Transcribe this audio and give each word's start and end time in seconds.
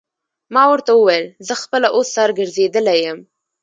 ما 0.53 0.63
ورته 0.71 0.91
وویل: 0.95 1.25
زه 1.47 1.53
خپله 1.63 1.87
اوس 1.95 2.07
سر 2.15 2.29
ګرځېدلی 2.39 2.97
یم. 3.05 3.19